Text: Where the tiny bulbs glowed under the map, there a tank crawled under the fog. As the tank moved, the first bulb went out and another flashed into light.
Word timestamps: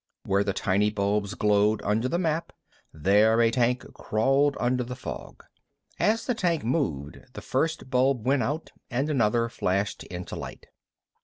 Where 0.25 0.43
the 0.43 0.51
tiny 0.51 0.89
bulbs 0.89 1.35
glowed 1.35 1.83
under 1.83 2.07
the 2.09 2.17
map, 2.17 2.51
there 2.91 3.39
a 3.39 3.51
tank 3.51 3.85
crawled 3.93 4.57
under 4.59 4.83
the 4.83 4.95
fog. 4.95 5.43
As 5.99 6.25
the 6.25 6.33
tank 6.33 6.63
moved, 6.63 7.19
the 7.33 7.41
first 7.43 7.91
bulb 7.91 8.25
went 8.25 8.41
out 8.41 8.71
and 8.89 9.11
another 9.11 9.47
flashed 9.47 10.01
into 10.05 10.35
light. 10.35 10.65